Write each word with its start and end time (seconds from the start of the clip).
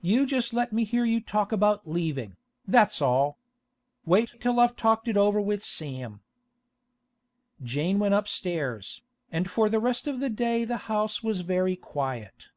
'You 0.00 0.24
just 0.24 0.54
let 0.54 0.72
me 0.72 0.84
hear 0.84 1.04
you 1.04 1.20
talk 1.20 1.52
about 1.52 1.86
leaving, 1.86 2.36
that's 2.66 3.02
all! 3.02 3.36
Wait 4.06 4.32
till 4.40 4.58
I've 4.58 4.74
talked 4.74 5.06
it 5.06 5.18
over 5.18 5.38
with 5.38 5.62
Sam.' 5.62 6.22
Jane 7.62 7.98
went 7.98 8.14
upstairs, 8.14 9.02
and 9.30 9.50
for 9.50 9.68
the 9.68 9.78
rest 9.78 10.06
of 10.08 10.18
the 10.18 10.30
day 10.30 10.64
the 10.64 10.78
house 10.88 11.22
was 11.22 11.42
very 11.42 11.76
quiet. 11.76 12.48